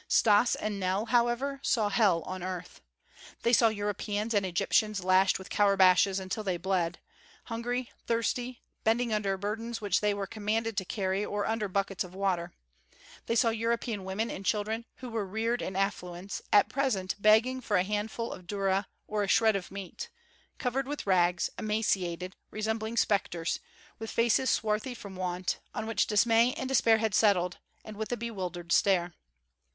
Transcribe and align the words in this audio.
Stas 0.07 0.55
and 0.55 0.79
Nell, 0.79 1.05
however, 1.05 1.59
saw 1.61 1.87
hell 1.89 2.23
on 2.23 2.41
earth. 2.41 2.81
They 3.43 3.53
saw 3.53 3.67
Europeans 3.67 4.33
and 4.33 4.43
Egyptians 4.43 5.03
lashed 5.03 5.37
with 5.37 5.51
courbashes 5.51 6.19
until 6.19 6.43
they 6.43 6.57
bled; 6.57 6.97
hungry, 7.43 7.91
thirsty, 8.07 8.63
bending 8.83 9.13
under 9.13 9.37
burdens 9.37 9.79
which 9.79 10.01
they 10.01 10.15
were 10.15 10.25
commanded 10.25 10.75
to 10.77 10.85
carry 10.85 11.23
or 11.23 11.45
under 11.45 11.67
buckets 11.67 12.03
of 12.03 12.15
water. 12.15 12.51
They 13.27 13.35
saw 13.35 13.49
European 13.51 14.03
women 14.03 14.31
and 14.31 14.43
children, 14.43 14.85
who 14.95 15.09
were 15.11 15.23
reared 15.23 15.61
in 15.61 15.75
affluence, 15.75 16.41
at 16.51 16.67
present 16.67 17.13
begging 17.19 17.61
for 17.61 17.77
a 17.77 17.83
handful 17.83 18.31
of 18.33 18.47
durra 18.47 18.87
or 19.07 19.21
a 19.21 19.27
shred 19.27 19.55
of 19.55 19.69
meat; 19.69 20.09
covered 20.57 20.87
with 20.87 21.05
rags, 21.05 21.51
emaciated, 21.59 22.35
resembling 22.49 22.97
specters, 22.97 23.59
with 23.99 24.09
faces 24.09 24.49
swarthy 24.49 24.95
from 24.95 25.15
want, 25.15 25.59
on 25.75 25.85
which 25.85 26.07
dismay 26.07 26.55
and 26.55 26.67
despair 26.67 26.97
had 26.97 27.13
settled, 27.13 27.59
and 27.85 27.95
with 27.95 28.11
a 28.11 28.17
bewildered 28.17 28.71
stare. 28.71 29.13